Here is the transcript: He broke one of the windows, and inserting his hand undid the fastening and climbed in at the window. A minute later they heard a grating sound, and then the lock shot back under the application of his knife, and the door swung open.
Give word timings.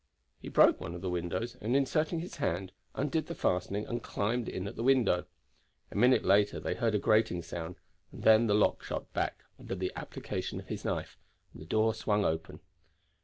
He 0.39 0.49
broke 0.49 0.81
one 0.81 0.95
of 0.95 1.01
the 1.01 1.11
windows, 1.11 1.57
and 1.61 1.75
inserting 1.75 2.21
his 2.21 2.37
hand 2.37 2.71
undid 2.95 3.27
the 3.27 3.35
fastening 3.35 3.85
and 3.85 4.01
climbed 4.01 4.49
in 4.49 4.67
at 4.67 4.75
the 4.75 4.81
window. 4.81 5.25
A 5.91 5.95
minute 5.95 6.25
later 6.25 6.59
they 6.59 6.73
heard 6.73 6.95
a 6.95 6.97
grating 6.97 7.43
sound, 7.43 7.75
and 8.11 8.23
then 8.23 8.47
the 8.47 8.55
lock 8.55 8.81
shot 8.81 9.13
back 9.13 9.43
under 9.59 9.75
the 9.75 9.91
application 9.95 10.59
of 10.59 10.69
his 10.69 10.83
knife, 10.83 11.19
and 11.53 11.61
the 11.61 11.67
door 11.67 11.93
swung 11.93 12.25
open. 12.25 12.61